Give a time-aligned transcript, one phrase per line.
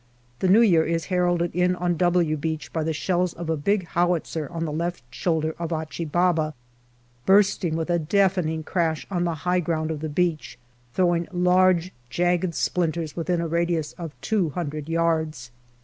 [0.39, 3.85] The new year is heralded in on" W" Beach by the shells of a big
[3.89, 6.55] howitzer on the left shoulder of Achi Baba
[7.27, 10.57] bursting with a deafening crash on the high ground of the beach,
[10.95, 15.51] throwing large jagged splinters within a radius of two hundred yards.